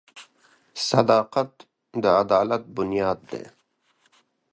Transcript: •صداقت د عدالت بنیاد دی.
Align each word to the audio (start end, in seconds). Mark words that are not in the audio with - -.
•صداقت 0.89 1.51
د 2.01 2.03
عدالت 2.21 2.63
بنیاد 2.75 3.19
دی. 3.31 3.43